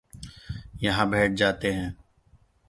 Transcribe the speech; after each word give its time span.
यहाँ 0.83 1.09
बैठ 1.09 1.31
जाते 1.31 1.71
है। 1.71 1.95